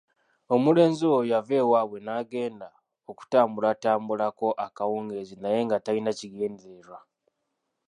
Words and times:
Omulenzi 0.53 1.05
oyo 1.13 1.23
yava 1.31 1.53
ewaabwe 1.61 1.97
n'agenda 2.01 2.69
okutambulatambulako 3.09 4.47
akawungeezi 4.65 5.35
naye 5.37 5.59
nga 5.65 5.77
talina 5.85 6.11
kigendererwa. 6.19 6.99